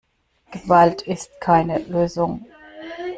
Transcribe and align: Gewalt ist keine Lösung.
Gewalt 0.51 1.03
ist 1.03 1.39
keine 1.39 1.77
Lösung. 1.77 2.43